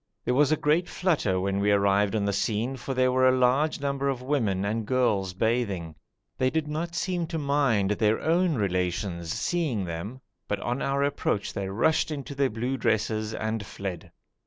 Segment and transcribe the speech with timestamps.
[0.25, 3.37] There was a great flutter when we arrived on the scene, for there were a
[3.37, 5.93] large number of women and girls bathing.
[6.39, 11.53] They did not seem to mind their own relations seeing them, but on our approach
[11.53, 14.11] they rushed into their blue dresses and fled.